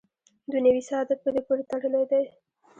دنیوي 0.51 0.83
سعادت 0.89 1.19
په 1.23 1.29
دې 1.35 1.41
پورې 1.47 1.63
تړلی 1.69 2.03
دی. 2.11 2.23